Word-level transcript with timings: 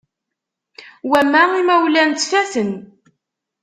Wamma 1.09 1.41
imawlan 1.61 2.11
ttfaten. 2.13 2.71